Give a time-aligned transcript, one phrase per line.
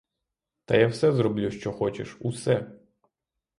[0.65, 2.71] Та я все зроблю, що хочеш, усе!